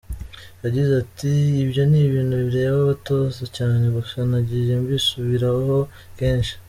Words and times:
Yagize 0.63 0.91
ati 1.03 1.31
“Ibyo 1.63 1.81
ni 1.89 1.99
ibintu 2.07 2.35
bireba 2.45 2.75
abatoza 2.83 3.43
cyane 3.57 3.83
gusa 3.95 4.17
nagiye 4.31 4.73
mbisubiraho 4.83 5.75
kenshi. 6.17 6.53